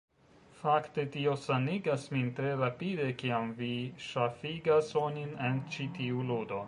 [0.59, 3.71] Fakte tio sanigas min tre rapide kiam vi
[4.07, 6.59] ŝafigas onin en ĉi tiu ludo.